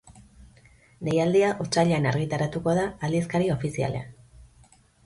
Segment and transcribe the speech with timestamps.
[1.09, 4.15] Deialdia otsailean argitaratuko da aldizkari ofizialean.